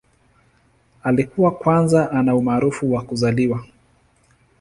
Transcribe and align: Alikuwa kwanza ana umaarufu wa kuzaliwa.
Alikuwa 1.03 1.51
kwanza 1.51 2.11
ana 2.11 2.35
umaarufu 2.35 2.93
wa 2.93 3.01
kuzaliwa. 3.03 3.65